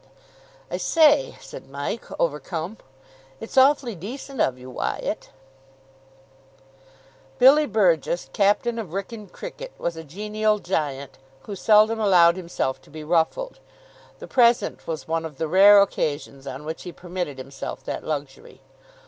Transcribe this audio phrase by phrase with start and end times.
[0.71, 2.79] "I say," said Mike, overcome,
[3.39, 5.29] "it's awfully decent of you, Wyatt."
[7.37, 12.89] Billy Burgess, captain of Wrykyn cricket, was a genial giant, who seldom allowed himself to
[12.89, 13.59] be ruffled.
[14.17, 18.59] The present was one of the rare occasions on which he permitted himself that luxury.